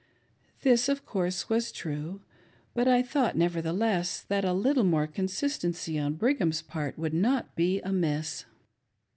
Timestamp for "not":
7.13-7.55